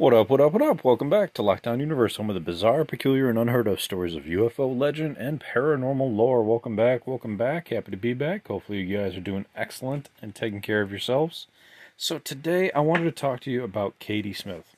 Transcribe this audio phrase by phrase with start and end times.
[0.00, 0.82] What up, what up, what up?
[0.82, 4.22] Welcome back to Lockdown Universe, home of the bizarre, peculiar, and unheard of stories of
[4.24, 6.42] UFO legend and paranormal lore.
[6.42, 7.68] Welcome back, welcome back.
[7.68, 8.48] Happy to be back.
[8.48, 11.48] Hopefully, you guys are doing excellent and taking care of yourselves.
[11.98, 14.74] So, today I wanted to talk to you about Cady Smith.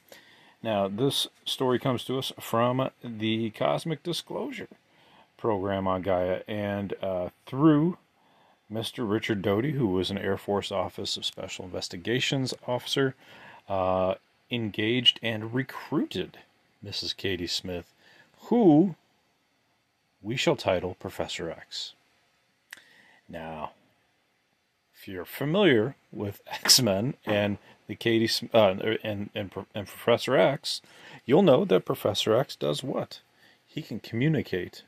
[0.61, 4.71] Now, this story comes to us from the Cosmic Disclosure
[5.37, 7.97] program on Gaia and uh, through
[8.71, 9.09] Mr.
[9.09, 13.15] Richard Doty, who was an Air Force Office of Special Investigations officer.
[13.69, 14.15] Uh,
[14.53, 16.39] engaged and recruited
[16.85, 17.17] Mrs.
[17.17, 17.93] Cady Smith,
[18.43, 18.95] who
[20.21, 21.95] we shall title Professor X.
[23.29, 23.73] Now,
[24.95, 30.83] if you're familiar with X Men and the Cady uh, and, and and Professor X,
[31.25, 33.21] you'll know that Professor X does what?
[33.67, 34.83] He can communicate.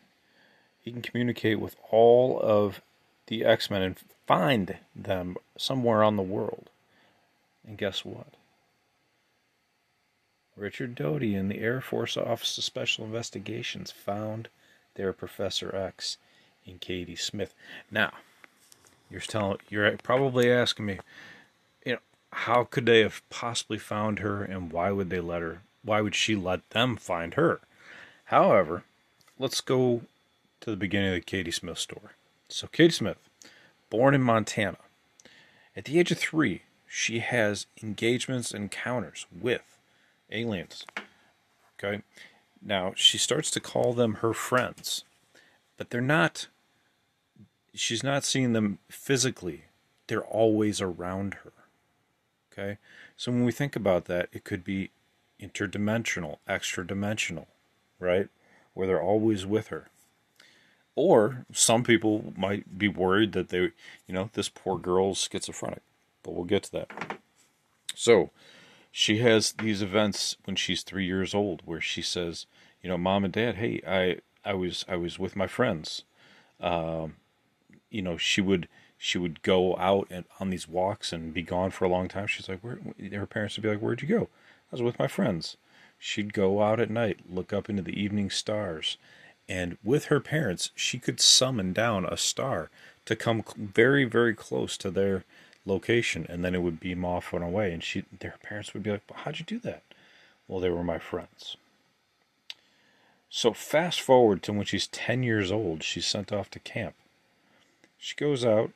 [0.81, 2.83] He can communicate with all of
[3.27, 3.97] the X Men and
[4.27, 6.69] find them somewhere on the world.
[7.67, 8.35] And guess what?
[10.57, 14.49] Richard Doty and the Air Force Office of Special Investigations found
[14.95, 16.17] their Professor X
[16.65, 17.55] in Cady Smith.
[17.91, 18.13] Now,
[19.11, 20.99] you're telling, you're probably asking me,
[21.85, 21.99] you know,
[22.33, 25.63] how could they have possibly found her, and why would they let her?
[25.83, 27.61] Why would she let them find her?
[28.27, 28.85] However,
[29.39, 30.03] let's go
[30.61, 32.13] to the beginning of the Cady Smith story.
[32.49, 33.19] So, Cady Smith,
[33.91, 34.79] born in Montana,
[35.77, 39.74] at the age of three, she has engagements, and encounters with
[40.31, 40.85] aliens.
[41.79, 42.03] Okay.
[42.63, 45.05] Now she starts to call them her friends,
[45.77, 46.49] but they're not.
[47.75, 49.65] She's not seeing them physically.
[50.07, 51.53] They're always around her.
[52.53, 52.79] Okay.
[53.17, 54.91] So when we think about that, it could be
[55.41, 57.49] interdimensional, extra dimensional,
[57.99, 58.29] right?
[58.75, 59.89] Where they're always with her.
[60.97, 63.59] Or some people might be worried that they,
[64.07, 65.83] you know, this poor girl's schizophrenic.
[66.23, 67.19] But we'll get to that.
[67.95, 68.31] So,
[68.97, 72.47] she has these events when she's three years old where she says,
[72.81, 74.19] you know, mom and dad, hey, I
[74.49, 76.05] I was I was with my friends.
[76.61, 77.17] Um,
[77.91, 81.73] you know, she would she would go out and on these walks and be gone
[81.73, 82.29] for a long time.
[82.29, 82.79] She's like, where?
[83.13, 84.29] Her parents would be like, where'd you go?
[84.71, 85.57] I was with my friends.
[85.99, 88.97] She'd go out at night, look up into the evening stars,
[89.49, 92.71] and with her parents, she could summon down a star
[93.07, 95.25] to come very very close to their
[95.67, 98.91] location and then it would beam off and away and she their parents would be
[98.91, 99.83] like well, how'd you do that?
[100.47, 101.57] Well they were my friends.
[103.31, 106.95] So fast forward to when she's 10 years old she's sent off to camp.
[107.99, 108.71] She goes out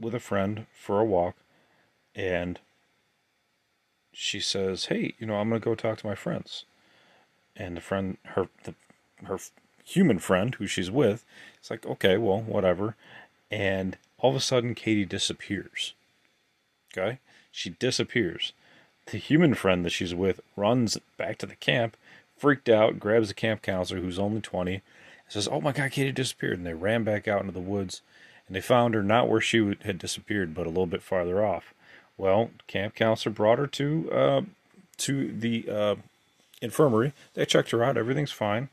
[0.00, 1.34] with a friend for a walk
[2.14, 2.60] and
[4.12, 6.64] she says hey you know i'm to go talk to my friends.
[7.56, 8.74] And the friend her the,
[9.24, 9.38] her
[9.84, 11.24] human friend who she's with
[11.58, 12.94] it's like okay well whatever.
[13.50, 15.94] And all of a sudden Cady disappears.
[16.96, 17.18] Okay?
[17.50, 18.52] She disappears.
[19.06, 21.96] The human friend that she's with runs back to the camp,
[22.36, 24.82] freaked out, grabs the camp counselor who's only 20, and
[25.28, 26.58] says, Oh my God, Cady disappeared.
[26.58, 28.02] And they ran back out into the woods
[28.48, 31.74] and they found her not where she had disappeared, but a little bit farther off.
[32.16, 34.42] Well, camp counselor brought her to uh,
[34.96, 35.94] to the uh,
[36.60, 37.12] infirmary.
[37.34, 37.96] They checked her out.
[37.96, 38.70] Everything's fine.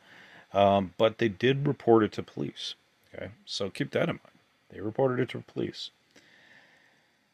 [0.53, 2.75] Um, but they did report it to police.
[3.13, 4.34] Okay, so keep that in mind.
[4.69, 5.91] They reported it to the police.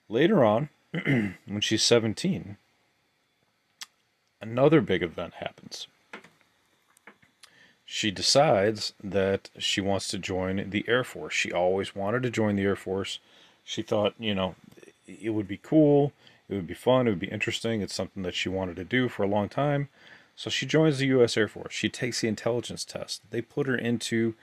[0.10, 2.58] Later on, when she's 17,
[4.42, 5.88] another big event happens.
[7.86, 11.34] she decides that she wants to join the Air Force.
[11.34, 13.20] She always wanted to join the Air Force.
[13.64, 14.56] She thought, you know,
[15.08, 16.14] it would be cool,
[16.50, 17.82] it would be fun, it would be interesting.
[17.82, 19.90] It's something that she wanted to do for a long time.
[20.36, 21.38] So she joins the U.S.
[21.38, 21.74] Air Force.
[21.74, 23.22] She takes the intelligence test.
[23.30, 24.36] They put her into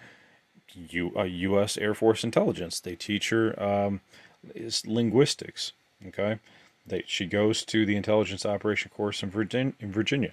[0.75, 1.77] U, uh, U.S.
[1.77, 2.81] Air Force intelligence.
[2.81, 4.01] They teach her um,
[4.87, 5.73] linguistics.
[6.07, 6.39] Okay,
[6.87, 9.75] they, she goes to the intelligence operation course in Virginia.
[9.81, 10.33] In Virginia.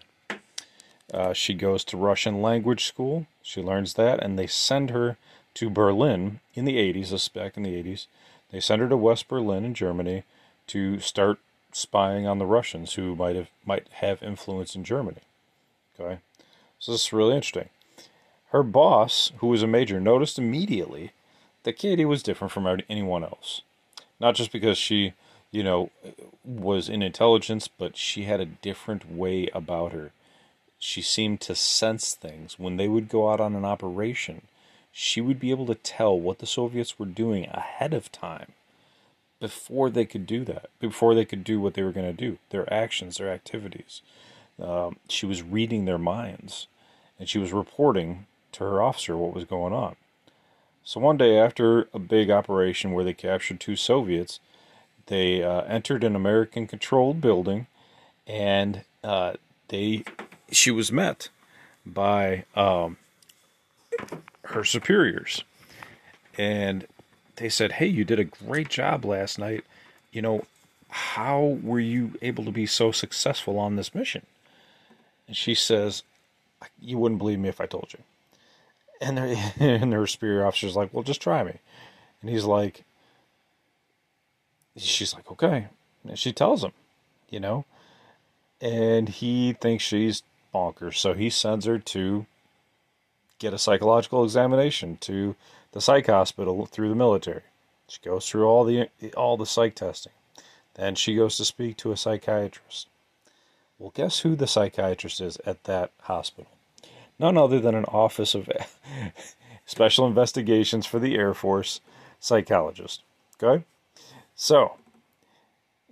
[1.14, 3.28] Uh, she goes to Russian language school.
[3.42, 5.18] She learns that, and they send her
[5.54, 7.10] to Berlin in the 80s.
[7.10, 8.08] This back in the 80s.
[8.52, 10.24] They send her to West Berlin in Germany
[10.68, 11.40] to start
[11.72, 15.22] spying on the Russians who might have might have influence in Germany.
[16.00, 16.20] Okay,
[16.80, 17.70] so this is really interesting.
[18.50, 21.12] Her boss, who was a major, noticed immediately
[21.64, 23.62] that Cady was different from anyone else.
[24.20, 25.14] Not just because she,
[25.52, 25.90] you know,
[26.44, 30.12] was in intelligence, but she had a different way about her.
[30.80, 32.58] She seemed to sense things.
[32.60, 34.44] When they would go out on an operation,
[34.92, 38.54] she would be able to tell what the Soviets were doing ahead of time
[39.40, 42.38] before they could do that, before they could do what they were going to do,
[42.52, 44.02] their actions, their activities.
[44.62, 46.68] Um, she was reading their minds
[47.20, 49.96] and she was reporting to her officer what was going on.
[50.84, 54.40] So one day after a big operation where they captured two Soviets,
[55.07, 57.68] they uh, entered an American controlled building
[58.28, 59.34] and uh,
[59.69, 60.04] they
[60.52, 61.30] she was met
[61.86, 62.98] by um,
[64.46, 65.44] her superiors.
[66.38, 66.88] And
[67.38, 69.63] they said hey you did a great job last night.
[70.12, 70.46] You know
[70.90, 74.25] how were you able to be so successful on this mission?
[75.28, 76.04] And she says
[76.80, 78.00] you wouldn't believe me if i told you
[79.10, 81.60] and, their and their superior officer's like well just try me
[82.22, 82.84] and he's like
[84.75, 85.68] she's like okay
[86.04, 86.74] and she tells him
[87.30, 87.66] you know
[88.62, 90.24] and he thinks she's
[90.56, 90.96] bonkers.
[90.96, 92.25] So he sends her to
[93.40, 95.36] get a psychological examination to
[95.74, 97.42] the psych hospital through the military.
[97.88, 100.13] She goes through all the all the psych testing.
[100.75, 102.88] Then she goes to speak to a psychiatrist.
[103.78, 106.51] Well, guess who the psychiatrist is at that hospital?
[107.18, 108.50] None other than an Office of
[109.66, 111.82] Special Investigations for the Air Force
[112.20, 113.02] psychologist.
[113.42, 113.64] Okay?
[114.36, 114.74] So,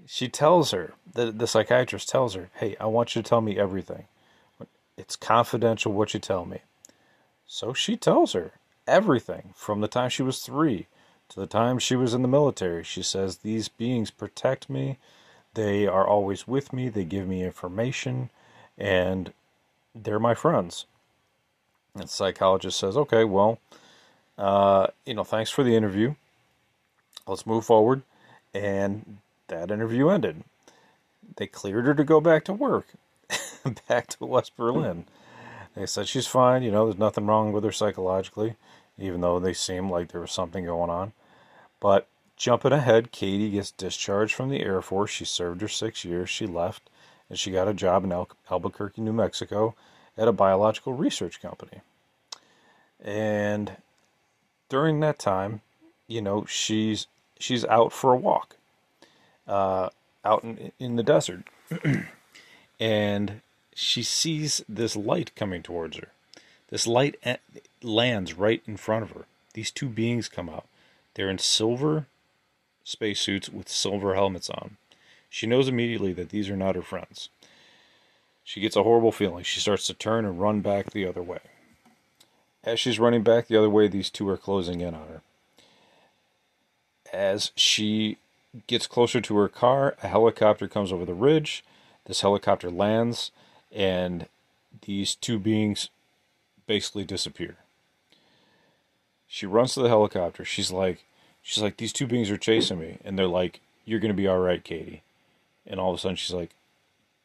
[0.06, 3.58] she tells her, the, the psychiatrist tells her, hey, I want you to tell me
[3.58, 4.06] everything.
[4.98, 6.60] It's confidential what you tell me.
[7.48, 8.52] So she tells her
[8.88, 10.88] everything from the time she was three
[11.30, 12.84] to the time she was in the military.
[12.84, 14.98] She says, These beings protect me.
[15.54, 16.90] They are always with me.
[16.90, 18.30] They give me information.
[18.78, 19.34] And
[19.96, 20.86] they're my friends.
[21.94, 23.60] And the psychologist says, Okay, well,
[24.38, 26.16] uh, you know, thanks for the interview.
[27.28, 28.02] Let's move forward.
[28.54, 29.18] And
[29.48, 30.44] that interview ended.
[31.38, 32.88] They cleared her to go back to work.
[33.88, 35.06] back to West Berlin.
[35.76, 38.56] They said she's fine, you know, there's nothing wrong with her psychologically,
[38.98, 41.14] even though they seemed like there was something going on.
[41.80, 42.08] But
[42.38, 45.10] jumping ahead, Cady gets discharged from the Air Force.
[45.10, 46.30] She served her six years.
[46.30, 46.90] She left,
[47.30, 49.74] and she got a job in Al- Albuquerque, New Mexico,
[50.18, 51.82] at a biological research company.
[53.04, 53.78] And
[54.70, 55.62] during that time,
[56.08, 57.08] you know, she's
[57.40, 58.56] she's out for a walk,
[59.48, 59.90] uh,
[60.24, 61.44] out in in the desert,
[62.80, 63.42] and
[63.76, 66.10] she sees this light coming towards her.
[66.70, 67.16] This light
[67.82, 69.26] lands right in front of her.
[69.54, 70.66] These two beings come out.
[71.14, 72.08] They're in silver
[72.84, 74.78] spacesuits with silver helmets on.
[75.30, 77.30] She knows immediately that these are not her friends.
[78.44, 79.44] She gets a horrible feeling.
[79.44, 81.40] She starts to turn and run back the other way.
[82.64, 85.22] As she's running back the other way, these two are closing in on her.
[87.12, 88.18] As she
[88.68, 91.64] gets closer to her car, a helicopter comes over the ridge.
[92.06, 93.32] This helicopter lands
[93.72, 94.28] and
[94.82, 95.90] these two beings
[96.68, 97.58] basically disappear.
[99.28, 100.46] She runs to the helicopter.
[100.46, 101.04] She's like,
[101.42, 104.38] she's like, these two beings are chasing me, and they're like, "You're gonna be all
[104.38, 105.02] right, Cady."
[105.66, 106.52] And all of a sudden, she's like,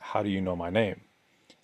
[0.01, 1.03] "How do you know my name?"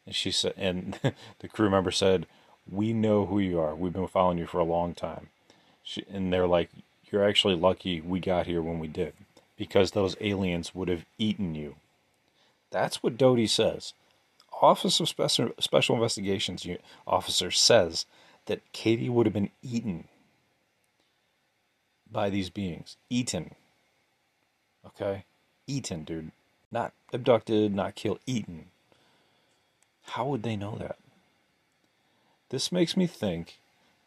[0.06, 0.98] And she said, and
[1.38, 2.26] the crew member said,
[2.70, 3.74] "We know who you are.
[3.74, 5.28] We've been following you for a long time."
[5.82, 6.70] She, and they're like,
[7.10, 9.14] "You're actually lucky we got here when we did,
[9.56, 11.76] because those aliens would have eaten you."
[12.70, 13.92] That's what Doty says.
[14.60, 16.66] Office of Special, Special Investigations
[17.06, 18.06] officer says
[18.46, 20.08] that Cady would have been eaten
[22.10, 22.96] by these beings.
[23.10, 23.54] Eaten.
[24.86, 25.24] Okay?
[25.66, 26.30] Eaten, dude.
[26.70, 28.66] Not abducted, not killed, eaten.
[30.04, 30.96] How would they know that?
[32.50, 33.58] This makes me think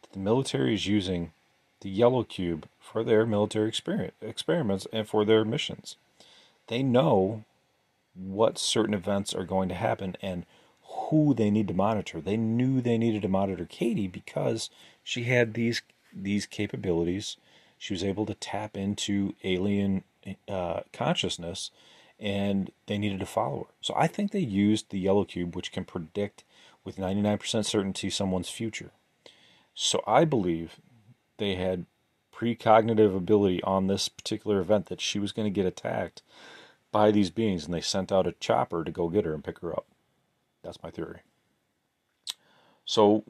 [0.02, 1.32] that the military is using
[1.80, 3.72] the yellow cube for their military
[4.20, 5.96] experiments and for their missions.
[6.68, 7.44] They know
[8.14, 10.44] what certain events are going to happen and
[10.82, 12.20] who they need to monitor.
[12.20, 14.70] They knew they needed to monitor Cady because
[15.04, 17.36] she had these these capabilities.
[17.78, 20.02] She was able to tap into alien
[20.48, 21.70] uh, consciousness,
[22.18, 23.66] and they needed a follower.
[23.80, 26.44] So I think they used the yellow cube, which can predict
[26.84, 28.90] with 99% certainty someone's future.
[29.74, 30.80] So I believe
[31.36, 31.86] they had
[32.34, 36.22] precognitive ability on this particular event that she was going to get attacked
[36.90, 39.58] by these beings, and they sent out a chopper to go get her and pick
[39.60, 39.86] her up.
[40.62, 41.20] That's my theory.
[42.84, 43.24] So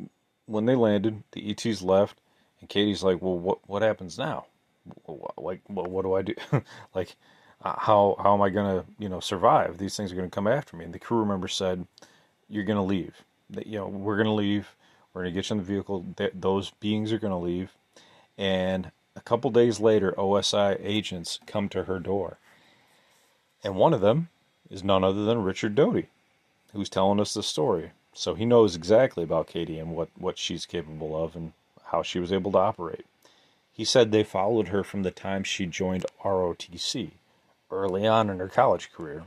[0.47, 2.21] when they landed, the ETs left,
[2.61, 4.47] and Cady's like, "Well, what what happens now?
[5.37, 6.35] Like, well, what do I do?
[6.95, 7.17] like,
[7.63, 9.79] uh, how how am I gonna you know survive?
[9.79, 11.87] These things are gonna come after me." And the crew member said,
[12.49, 13.23] "You're gonna leave.
[13.51, 14.75] That you know we're gonna leave.
[15.13, 16.07] We're gonna get you in the vehicle.
[16.35, 17.77] those beings are gonna leave."
[18.37, 22.39] And a couple days later, OSI agents come to her door,
[23.65, 24.29] and one of them
[24.71, 26.09] is none other than Richard Doty,
[26.73, 27.93] who's telling us the story.
[28.13, 31.53] So he knows exactly about Cady and what, what she's capable of and
[31.87, 33.07] how she was able to operate.
[33.73, 37.13] He said they followed her from the time she joined ROTC,
[37.71, 39.25] early on in her college career.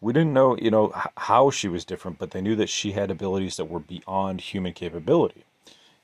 [0.00, 3.10] We didn't know, you know, how she was different, but they knew that she had
[3.10, 5.44] abilities that were beyond human capability.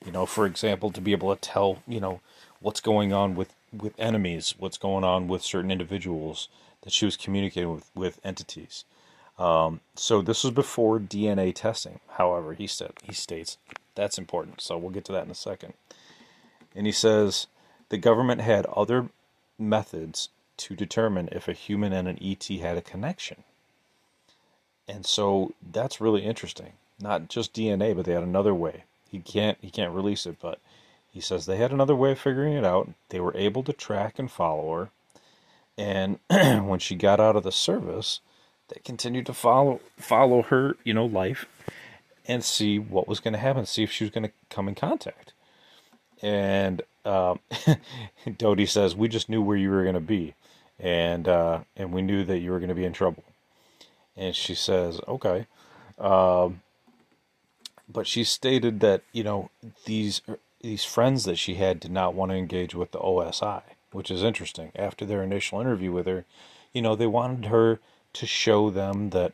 [0.05, 2.21] You know, for example, to be able to tell, you know,
[2.59, 6.47] what's going on with, with enemies, what's going on with certain individuals,
[6.81, 8.85] that she was communicating with, with entities.
[9.39, 11.99] Um, so this was before DNA testing.
[12.11, 13.57] However, he said he states
[13.95, 14.61] that's important.
[14.61, 15.73] So we'll get to that in a second.
[16.75, 17.47] And he says
[17.89, 19.09] the government had other
[19.57, 23.43] methods to determine if a human and an ET had a connection.
[24.87, 26.73] And so that's really interesting.
[26.99, 28.83] Not just DNA, but they had another way.
[29.09, 30.59] He can't he can't release it, but
[31.11, 32.89] he says they had another way of figuring it out.
[33.09, 34.89] They were able to track and follow her.
[35.77, 36.19] And
[36.67, 38.19] when she got out of the service,
[38.69, 41.45] they continued to follow follow her, you know, life
[42.27, 44.75] and see what was going to happen, see if she was going to come in
[44.75, 45.33] contact.
[46.21, 47.39] And um,
[48.37, 50.33] Doty says, "We just knew where you were going to be,
[50.79, 53.23] and uh, and we knew that you were going to be in trouble."
[54.15, 55.47] And she says, "Okay,"
[55.99, 56.61] um,
[57.87, 59.49] but she stated that you know
[59.85, 60.21] these
[60.61, 64.23] these friends that she had did not want to engage with the OSI, which is
[64.23, 64.71] interesting.
[64.75, 66.25] After their initial interview with her,
[66.73, 67.79] you know, they wanted her
[68.13, 69.33] to show them that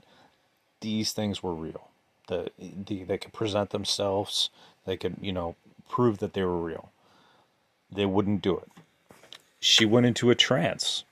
[0.81, 1.89] these things were real.
[2.27, 4.49] That the, they could present themselves.
[4.85, 5.55] They could, you know,
[5.89, 6.91] prove that they were real.
[7.91, 8.69] They wouldn't do it.
[9.59, 11.03] She went into a trance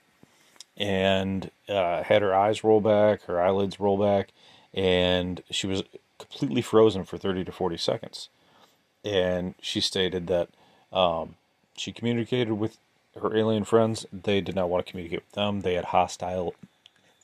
[0.82, 4.30] and uh, had her eyes roll back, her eyelids roll back,
[4.74, 5.84] and she was
[6.18, 8.30] completely frozen for 30 to 40 seconds.
[9.06, 10.50] And she stated that
[10.92, 11.36] um,
[11.78, 12.78] she communicated with
[13.22, 14.08] her alien friends.
[14.12, 15.62] They did not want to communicate with them.
[15.62, 16.56] They had hostile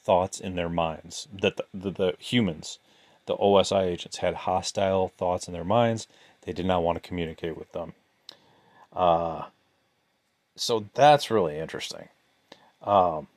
[0.04, 1.28] thoughts in their minds.
[1.34, 2.78] That the, the, the humans,
[3.26, 6.08] the OSI agents, had hostile thoughts in their minds.
[6.44, 7.94] They did not want to communicate with them.
[8.94, 9.46] Uh,
[10.56, 12.10] so that's really interesting.
[12.84, 13.28] Um,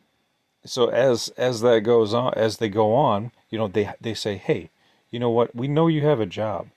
[0.65, 4.37] so as as that goes on, as they go on, you know, they they say,
[4.37, 4.71] hey,
[5.11, 5.55] you know what?
[5.55, 6.69] We know you have a job,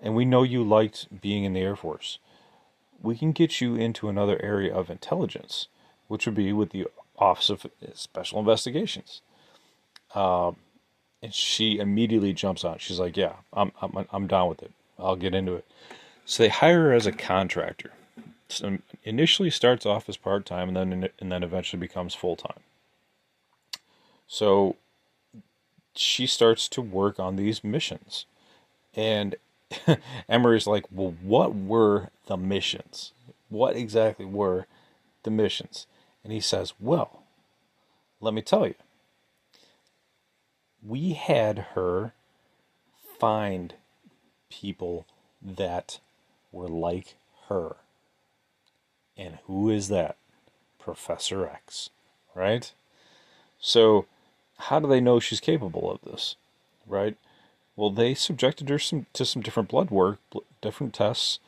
[0.00, 2.18] and we know you liked being in the Air Force.
[3.02, 5.68] We can get you into another area of intelligence,
[6.08, 6.86] which would be with the
[7.18, 9.20] Office of Special Investigations.
[10.14, 10.56] Um,
[11.22, 12.78] and she immediately jumps on.
[12.78, 14.72] She's like, "Yeah, I'm I'm I'm down with it.
[14.98, 15.66] I'll get into it."
[16.24, 17.90] So they hire her as a contractor.
[18.48, 22.60] So initially starts off as part time, and then and then eventually becomes full time.
[24.26, 24.76] So
[25.94, 28.26] she starts to work on these missions,
[28.94, 29.36] and
[30.28, 33.12] Emery's like, "Well, what were the missions?
[33.48, 34.66] What exactly were
[35.22, 35.86] the missions?"
[36.22, 37.22] And he says, "Well,
[38.20, 38.74] let me tell you."
[40.84, 42.12] we had her
[43.18, 43.74] find
[44.50, 45.06] people
[45.40, 45.98] that
[46.52, 47.14] were like
[47.48, 47.76] her.
[49.16, 50.16] And who is that?
[50.78, 51.88] Professor X,
[52.34, 52.72] right?
[53.58, 54.04] So,
[54.58, 56.36] how do they know she's capable of this,
[56.86, 57.16] right?
[57.76, 60.18] Well, they subjected her some, to some different blood work,
[60.60, 61.40] different tests,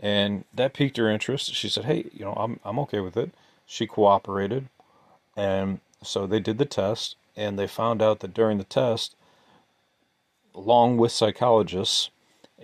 [0.00, 1.54] and that piqued her interest.
[1.54, 3.30] She said, "Hey, you know, I'm I'm okay with it."
[3.66, 4.68] She cooperated,
[5.36, 9.14] and so they did the test, and they found out that during the test,
[10.54, 12.10] along with psychologists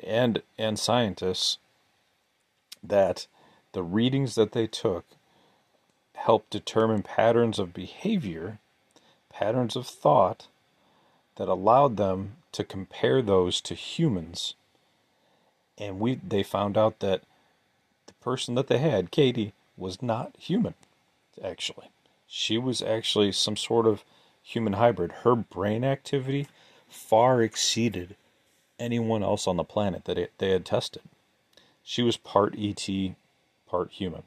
[0.03, 1.59] and and scientists,
[2.83, 3.27] that
[3.73, 5.05] the readings that they took
[6.15, 8.59] helped determine patterns of behavior,
[9.41, 10.49] patterns of thought
[11.37, 14.55] that allowed them to compare those to humans.
[15.79, 17.23] And we they found out that
[18.07, 20.75] the person that they had, Cady, was not human,
[21.43, 21.89] actually.
[22.27, 24.05] She was actually some sort of
[24.43, 25.11] human hybrid.
[25.25, 26.47] Her brain activity
[26.87, 28.17] far exceeded
[28.79, 31.03] anyone else on the planet that it, they had tested.
[31.83, 32.87] She was part ET,
[33.67, 34.25] part human.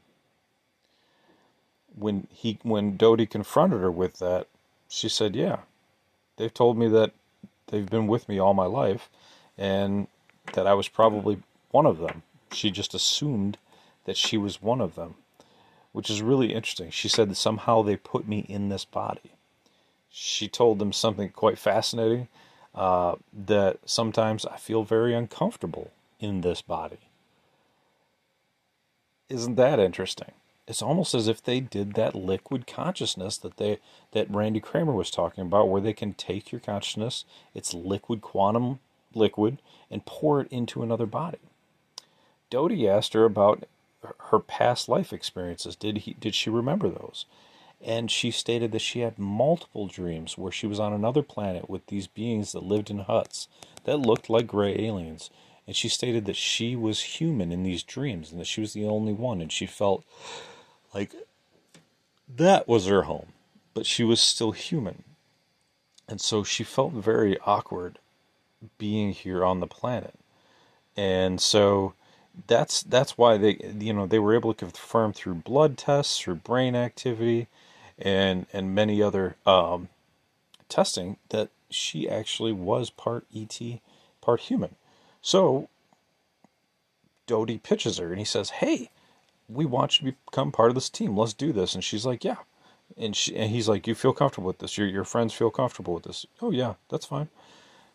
[1.94, 4.48] When he when Doty confronted her with that,
[4.94, 5.60] she said, "Yeah,
[6.36, 7.12] they've told me that
[7.66, 9.10] they've been with me all my life,
[9.58, 10.06] and
[10.52, 12.22] that I was probably one of them."
[12.52, 13.58] She just assumed
[14.04, 15.16] that she was one of them,
[15.92, 16.90] which is really interesting.
[16.90, 19.32] She said that somehow they put me in this body.
[20.10, 22.28] She told them something quite fascinating
[22.74, 26.98] uh, that sometimes I feel very uncomfortable in this body.
[29.28, 30.32] Isn't that interesting?
[30.66, 33.78] It's almost as if they did that liquid consciousness that they
[34.12, 38.78] that Randy Cramer was talking about, where they can take your consciousness, it's liquid quantum
[39.16, 39.58] liquid,
[39.90, 41.38] and pour it into another body.
[42.50, 43.64] Doty asked her about
[44.30, 45.76] her past life experiences.
[45.76, 47.26] Did he did she remember those?
[47.80, 51.86] And she stated that she had multiple dreams where she was on another planet with
[51.86, 53.48] these beings that lived in huts
[53.84, 55.28] that looked like gray aliens.
[55.66, 58.86] And she stated that she was human in these dreams and that she was the
[58.86, 59.42] only one.
[59.42, 60.04] And she felt
[60.94, 61.14] like
[62.36, 63.32] that was her home,
[63.74, 65.02] but she was still human.
[66.08, 67.98] And so she felt very awkward
[68.78, 70.14] being here on the planet.
[70.96, 71.94] And so
[72.46, 76.36] that's that's why they you know they were able to confirm through blood tests, through
[76.36, 77.48] brain activity,
[77.98, 79.88] and and many other um,
[80.68, 83.60] testing that she actually was part ET,
[84.20, 84.76] part human.
[85.20, 85.68] So
[87.26, 88.90] Doty pitches her and he says, "Hey,
[89.48, 91.16] we want you to become part of this team.
[91.16, 92.38] Let's do this." And she's like, "Yeah."
[92.96, 94.78] And she and he's like, "You feel comfortable with this?
[94.78, 97.28] Your your friends feel comfortable with this?" "Oh yeah, that's fine."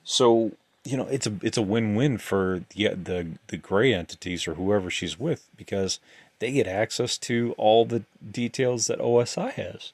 [0.03, 0.51] So
[0.85, 4.55] you know, it's a it's a win win for the the the gray entities or
[4.55, 5.99] whoever she's with because
[6.39, 9.91] they get access to all the details that OSI has.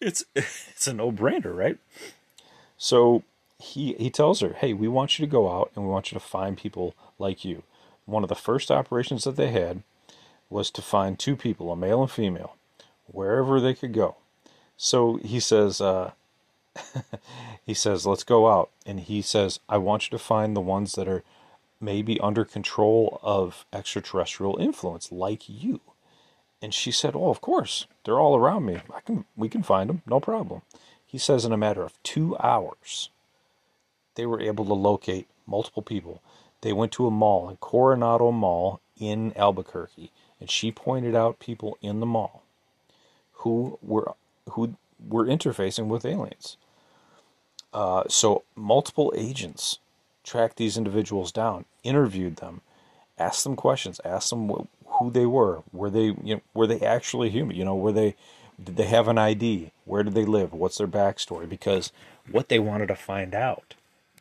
[0.00, 1.78] It's it's a no brainer, right?
[2.78, 3.22] So
[3.58, 6.18] he he tells her, "Hey, we want you to go out and we want you
[6.18, 7.62] to find people like you."
[8.06, 9.82] One of the first operations that they had
[10.50, 12.56] was to find two people, a male and female,
[13.06, 14.16] wherever they could go.
[14.76, 16.12] So he says, uh,
[17.64, 20.92] he says, "Let's go out," and he says, "I want you to find the ones
[20.92, 21.22] that are
[21.80, 25.80] maybe under control of extraterrestrial influence, like you."
[26.60, 27.86] And she said, "Oh, of course.
[28.04, 28.80] They're all around me.
[28.94, 30.62] I can we can find them, no problem."
[31.06, 33.08] He says in a matter of 2 hours
[34.16, 36.20] they were able to locate multiple people.
[36.64, 41.76] They went to a mall, in Coronado Mall in Albuquerque, and she pointed out people
[41.82, 42.42] in the mall
[43.32, 44.14] who were
[44.48, 44.74] who
[45.06, 46.56] were interfacing with aliens.
[47.74, 49.78] Uh, so multiple agents
[50.22, 52.62] tracked these individuals down, interviewed them,
[53.18, 54.50] asked them questions, asked them
[54.86, 55.64] who they were.
[55.70, 57.56] Were they you know, were they actually human?
[57.56, 58.16] You know, were they
[58.62, 59.70] did they have an ID?
[59.84, 60.54] Where did they live?
[60.54, 61.46] What's their backstory?
[61.46, 61.92] Because
[62.30, 63.74] what they wanted to find out,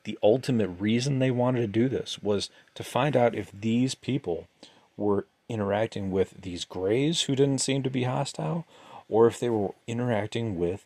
[0.04, 4.48] the ultimate reason they wanted to do this was to find out if these people
[4.98, 8.66] were interacting with these grays who didn't seem to be hostile,
[9.10, 10.86] or if they were interacting with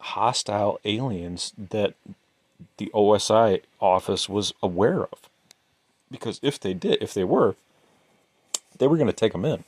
[0.00, 1.94] hostile aliens that
[2.78, 5.28] the OSI office was aware of.
[6.10, 7.54] Because if they did, if they were,
[8.78, 9.64] they were going to take them in.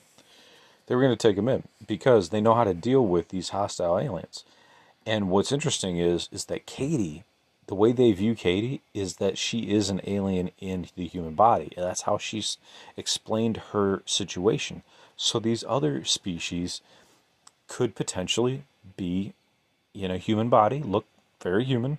[0.87, 3.51] They were going to take them in because they know how to deal with these
[3.51, 4.45] hostile aliens.
[5.07, 7.25] And what's interesting is is that Cady,
[7.67, 11.73] the way they view Cady is that she is an alien in the human body.
[11.77, 12.59] That's how she's
[12.97, 14.83] explained her situation.
[15.17, 16.81] So these other species
[17.69, 18.65] could potentially
[18.97, 19.33] be
[19.95, 21.07] in a human body, look
[21.41, 21.99] very human,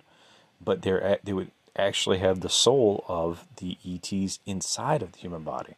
[0.62, 5.42] but they're they would actually have the soul of the ETs inside of the human
[5.42, 5.74] body.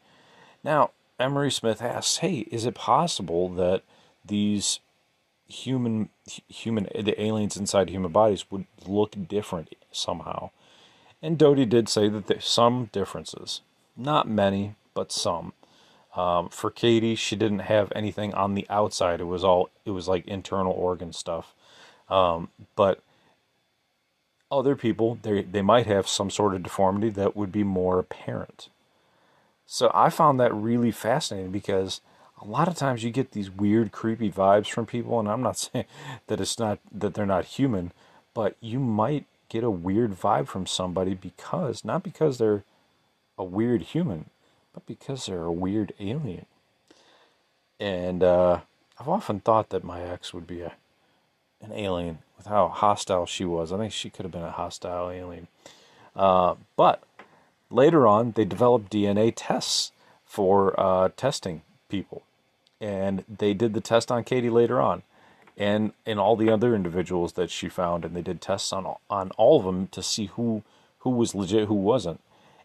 [0.63, 3.83] Now, Emery Smith asks, "Hey, is it possible that
[4.25, 4.81] these
[5.49, 6.09] human
[6.49, 10.51] human the aliens inside human bodies would look different somehow?"
[11.23, 13.63] And Doty did say that there's some differences,
[13.97, 15.53] not many, but some.
[16.15, 19.21] Um, for Cady, she didn't have anything on the outside.
[19.21, 21.55] It was all it was like internal organ stuff.
[22.09, 23.01] Um, but
[24.51, 28.69] other people, they they might have some sort of deformity that would be more apparent.
[29.67, 32.01] So I found that really fascinating because
[32.41, 35.59] a lot of times you get these weird, creepy vibes from people, and I'm not
[35.59, 35.87] saying
[36.27, 37.93] that it's not that they're not human,
[38.35, 42.65] but you might get a weird vibe from somebody because not because they're
[43.39, 44.31] a weird human,
[44.73, 46.47] but because they're a weird alien.
[47.79, 48.61] And uh,
[48.99, 50.73] I've often thought that my ex would be a
[51.63, 53.73] an alien with how hostile she was.
[53.73, 55.49] I think she could have been a hostile alien.
[56.15, 57.03] Uh, but
[57.71, 59.93] later on, they developed DNA tests
[60.25, 62.23] for uh, testing people.
[62.81, 65.03] And they did the test on Cady later on.
[65.59, 69.01] and and all the other individuals that she found, and they did tests on all,
[69.11, 70.63] on all of them to see who
[71.01, 72.21] who was legit, who wasn't,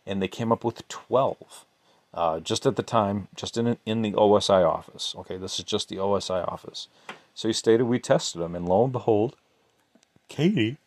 [0.07, 1.65] and they came up with twelve.
[2.13, 5.15] Uh, just at the time, just in in the OSI office.
[5.19, 6.87] Okay, this is just the OSI office.
[7.35, 9.35] So he stated we tested them, and lo and behold,
[10.29, 10.77] Cady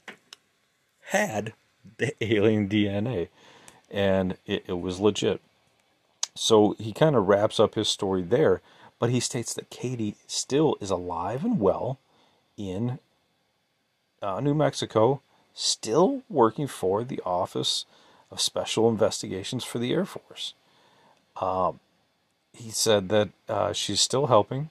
[1.09, 1.55] had
[1.99, 3.29] the alien DNA,
[3.91, 5.41] and it, it was legit.
[6.35, 8.61] So he kind of wraps up his story there,
[8.98, 11.98] but he states that Cady still is alive and well
[12.57, 12.98] in
[14.22, 15.20] uh, New Mexico,
[15.52, 17.85] still working for the Office
[18.30, 20.54] of Special Investigations for the Air Force.
[21.40, 21.80] Um,
[22.52, 24.70] he said that uh, she's still helping,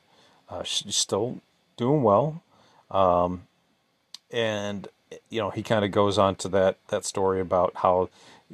[0.49, 1.41] uh, she's still
[1.77, 2.41] doing well,
[2.89, 3.43] um,
[4.31, 4.87] and
[5.29, 8.09] you know he kind of goes on to that that story about how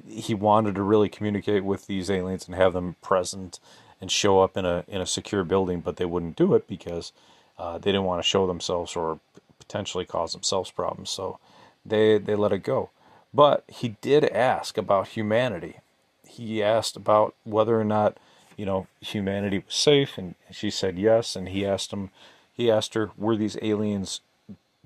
[0.08, 3.60] he wanted to really communicate with these aliens and have them present
[4.02, 7.12] and show up in a in a secure building, but they wouldn't do it because
[7.58, 9.20] uh, they didn't want to show themselves or
[9.58, 11.10] potentially cause themselves problems.
[11.10, 11.40] So
[11.86, 12.90] they they let it go.
[13.34, 15.78] But he did ask about humanity.
[16.28, 18.18] He asked about whether or not
[18.58, 21.36] you know humanity was safe, and she said yes.
[21.36, 22.10] And he asked him,
[22.54, 24.22] he asked her, were these aliens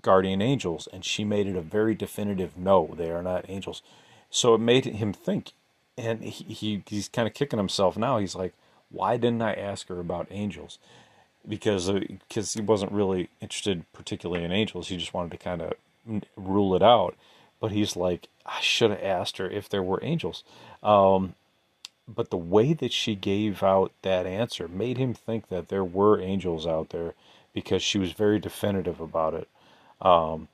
[0.01, 0.87] guardian angels?
[0.91, 2.93] And she made it a very definitive no.
[2.97, 3.81] They are not angels.
[4.29, 5.51] So it made him think,
[5.97, 8.17] and he, he he's kind of kicking himself now.
[8.17, 8.53] He's like,
[8.93, 10.79] why didn't I ask her about angels?
[11.47, 14.87] Because because uh, he wasn't really interested particularly in angels.
[14.87, 15.73] He just wanted to kind of
[16.37, 17.15] rule it out.
[17.59, 20.43] But he's like, I should have asked her if there were angels.
[20.81, 21.35] Um,
[22.07, 26.19] but the way that she gave out that answer made him think that there were
[26.19, 27.13] angels out there
[27.53, 29.47] because she was very definitive about it.
[30.01, 30.49] Um,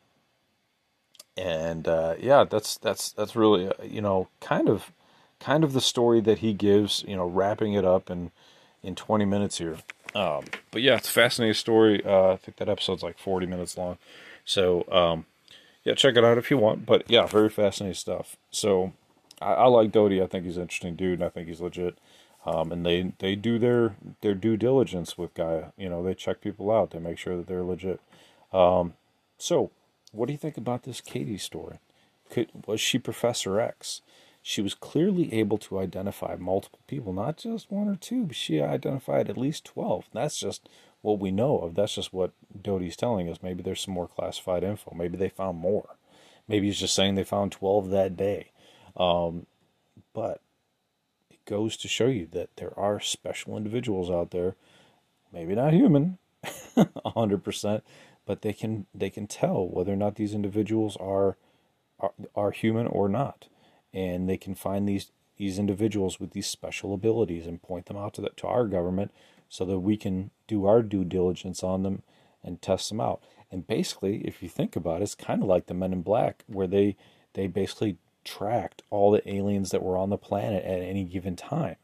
[1.35, 4.91] and uh, yeah, that's that's that's really uh, you know kind of
[5.39, 7.03] kind of the story that he gives.
[7.07, 8.31] You know, wrapping it up in
[8.81, 9.77] in 20 minutes here.
[10.15, 12.03] Um, but yeah, it's a fascinating story.
[12.03, 13.97] Uh, I think that episode's like 40 minutes long.
[14.45, 15.25] So um,
[15.83, 16.85] yeah, check it out if you want.
[16.85, 18.37] But yeah, very fascinating stuff.
[18.51, 18.93] So
[19.41, 20.21] I, I like Doty.
[20.21, 21.97] I think he's an interesting dude, and I think he's legit.
[22.45, 25.65] Um, and they they do their their due diligence with Gaia.
[25.77, 26.91] You know, they check people out.
[26.91, 27.99] They make sure that they're legit.
[28.53, 28.93] Um,
[29.37, 29.71] so
[30.11, 31.79] what do you think about this Cady story?
[32.31, 34.01] Could, was she Professor X?
[34.49, 38.59] She was clearly able to identify multiple people, not just one or two, but she
[38.59, 40.05] identified at least 12.
[40.11, 40.67] That's just
[41.03, 41.75] what we know of.
[41.75, 43.43] That's just what Doty's telling us.
[43.43, 44.91] Maybe there's some more classified info.
[44.95, 45.97] Maybe they found more.
[46.47, 48.49] Maybe he's just saying they found 12 that day.
[48.97, 49.45] Um,
[50.15, 50.41] but
[51.29, 54.55] it goes to show you that there are special individuals out there,
[55.31, 56.17] maybe not human,
[56.75, 57.83] 100%,
[58.25, 61.37] but they can they can tell whether or not these individuals are
[61.99, 63.47] are, are human or not,
[63.93, 68.13] and they can find these these individuals with these special abilities and point them out
[68.13, 69.09] to the, to our government
[69.47, 72.03] so that we can do our due diligence on them
[72.43, 73.21] and test them out.
[73.49, 76.43] And basically, if you think about it, it's kind of like the Men in Black,
[76.47, 76.95] where they
[77.33, 81.77] they basically tracked all the aliens that were on the planet at any given time.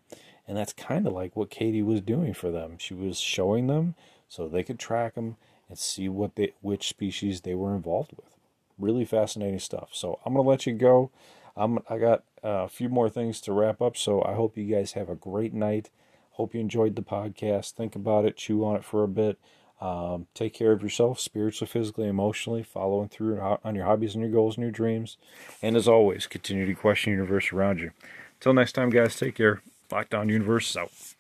[0.47, 2.77] And that's kind of like what Cady was doing for them.
[2.77, 3.95] She was showing them
[4.27, 5.37] so they could track them
[5.67, 8.35] and see what they which species they were involved with.
[8.77, 9.89] Really fascinating stuff.
[9.93, 11.09] So I'm gonna let you go.
[11.55, 13.97] I'm I got a few more things to wrap up.
[13.97, 15.89] So I hope you guys have a great night.
[16.31, 17.71] Hope you enjoyed the podcast.
[17.71, 19.39] Think about it, chew on it for a bit.
[19.81, 24.31] Um, take care of yourself spiritually, physically, emotionally, following through on your hobbies and your
[24.31, 25.17] goals and your dreams.
[25.61, 27.91] And as always, continue to question the universe around you.
[28.39, 29.61] Until next time, guys, take care.
[29.89, 31.14] Lockdown Universe out.